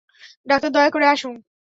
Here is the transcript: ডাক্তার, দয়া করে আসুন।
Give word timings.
ডাক্তার, 0.47 0.69
দয়া 0.71 0.89
করে 0.89 1.05
আসুন। 1.07 1.35